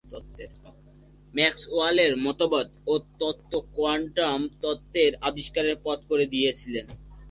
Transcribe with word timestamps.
ম্যাক্সওয়েলের 1.33 2.13
মতবাদ 2.25 2.67
ও 2.87 2.93
তত্ত্ব 3.19 3.53
কোয়ান্টাম 3.75 4.39
তত্ত্বের 4.61 5.11
আবিষ্কারের 5.29 5.75
পথ 5.85 5.99
করে 6.09 6.25
দিয়েছিল। 6.33 6.75